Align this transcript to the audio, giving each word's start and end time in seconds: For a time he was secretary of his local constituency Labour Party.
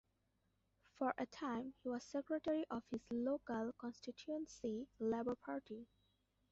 For 0.97 1.13
a 1.19 1.27
time 1.27 1.75
he 1.83 1.89
was 1.89 2.03
secretary 2.03 2.65
of 2.71 2.81
his 2.89 3.01
local 3.11 3.71
constituency 3.77 4.87
Labour 4.99 5.35
Party. 5.35 5.85